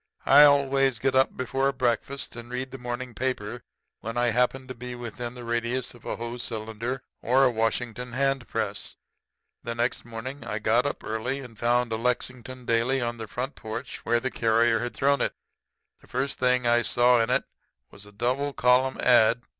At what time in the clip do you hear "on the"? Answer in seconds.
12.99-13.27